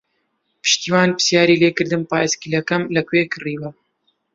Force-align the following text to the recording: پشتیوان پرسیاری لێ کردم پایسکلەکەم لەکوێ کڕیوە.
پشتیوان 0.61 1.09
پرسیاری 1.17 1.59
لێ 1.61 1.69
کردم 1.77 2.01
پایسکلەکەم 2.11 2.83
لەکوێ 2.95 3.21
کڕیوە. 3.33 3.69